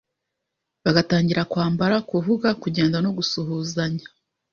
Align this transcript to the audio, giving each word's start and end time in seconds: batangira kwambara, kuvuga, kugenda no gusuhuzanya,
batangira 0.95 1.41
kwambara, 1.51 1.95
kuvuga, 2.09 2.47
kugenda 2.61 2.97
no 3.05 3.11
gusuhuzanya, 3.17 4.05